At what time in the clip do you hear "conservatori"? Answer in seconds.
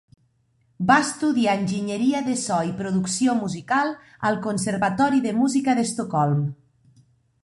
4.47-5.21